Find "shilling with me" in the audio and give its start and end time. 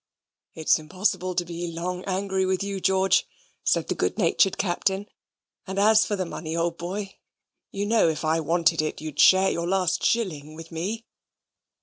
10.03-11.05